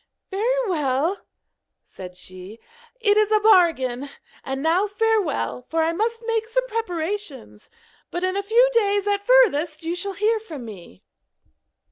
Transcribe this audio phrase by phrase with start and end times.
[0.31, 1.19] 'Very well,'
[1.83, 2.59] said she,
[2.99, 4.09] 'it is a bargain;
[4.43, 7.69] and now farewell, for I must make some preparations;
[8.09, 11.03] but in a few days at furthest you shall hear from me.'